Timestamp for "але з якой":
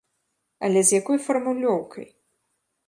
0.67-1.19